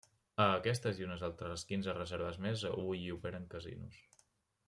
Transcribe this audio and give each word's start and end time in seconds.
A 0.43 0.45
aquestes 0.51 1.01
i 1.01 1.05
a 1.05 1.09
unes 1.09 1.25
altres 1.27 1.65
quinze 1.73 1.95
reserves 1.99 2.41
més 2.47 2.65
avui 2.71 3.03
hi 3.05 3.13
operen 3.19 3.47
casinos. 3.55 4.01